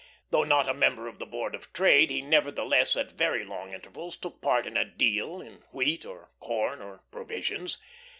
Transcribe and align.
Though 0.31 0.43
not 0.45 0.67
a 0.67 0.73
member 0.73 1.07
of 1.07 1.19
the 1.19 1.27
Board 1.27 1.53
of 1.53 1.71
Trade, 1.73 2.09
he 2.09 2.23
nevertheless 2.23 2.97
at 2.97 3.11
very 3.11 3.45
long 3.45 3.71
intervals 3.71 4.17
took 4.17 4.41
part 4.41 4.65
in 4.65 4.75
a 4.75 4.83
"deal" 4.83 5.41
in 5.41 5.61
wheat, 5.71 6.07
or 6.07 6.31
corn, 6.39 6.81
or 6.81 7.03
provisions. 7.11 7.77